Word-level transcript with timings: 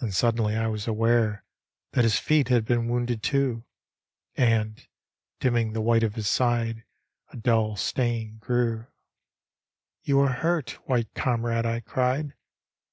llien 0.00 0.12
suddenly 0.14 0.54
I 0.54 0.68
was 0.68 0.86
aware 0.86 1.44
That 1.90 2.04
his 2.04 2.16
feet 2.16 2.46
had 2.46 2.64
been 2.64 2.86
wounded 2.86 3.24
too; 3.24 3.64
And, 4.36 4.86
dimming 5.40 5.72
the 5.72 5.80
white 5.80 6.04
of 6.04 6.14
his 6.14 6.28
side, 6.28 6.84
A 7.32 7.36
dull 7.36 7.74
stain 7.74 8.36
grew," 8.38 8.86
You 10.04 10.20
are 10.20 10.30
hurt, 10.32 10.78
White 10.88 11.12
Comrade 11.14 11.66
I" 11.66 11.74
I 11.74 11.80
cried. 11.80 12.34